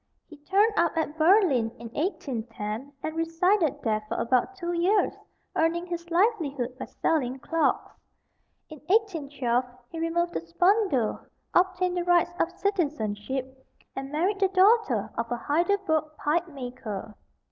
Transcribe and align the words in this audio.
He 0.25 0.37
turned 0.37 0.73
up 0.77 0.97
at 0.97 1.15
Berlin 1.15 1.69
in 1.77 1.89
1810, 1.89 2.91
and 3.03 3.15
resided 3.15 3.83
there 3.83 4.01
for 4.07 4.15
about 4.17 4.55
two 4.55 4.73
years, 4.73 5.13
earning 5.55 5.85
his 5.85 6.09
livelihood 6.09 6.75
by 6.79 6.85
selling 6.85 7.37
clocks. 7.37 7.93
In 8.67 8.79
1812 8.87 9.63
he 9.91 9.99
removed 9.99 10.33
to 10.33 10.41
Spandau, 10.41 11.19
obtained 11.53 11.95
the 11.97 12.03
rights 12.03 12.33
of 12.39 12.49
citizenship, 12.51 13.63
and 13.95 14.11
married 14.11 14.39
the 14.39 14.47
daughter 14.47 15.11
of 15.19 15.31
a 15.31 15.37
Heidelberg 15.37 16.05
pipemaker. 16.17 17.13